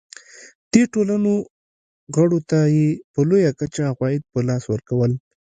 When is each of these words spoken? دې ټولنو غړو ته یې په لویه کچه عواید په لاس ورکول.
دې 0.71 0.83
ټولنو 0.93 1.33
غړو 2.15 2.39
ته 2.49 2.59
یې 2.75 2.87
په 3.13 3.19
لویه 3.29 3.51
کچه 3.59 3.81
عواید 3.91 4.21
په 4.31 4.39
لاس 4.47 4.63
ورکول. 4.69 5.11